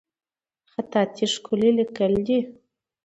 خطاطي 0.71 1.25
ښکلی 1.33 1.69
لیکل 1.77 2.13
دي 2.25 2.39